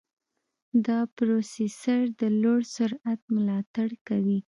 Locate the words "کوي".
4.07-4.39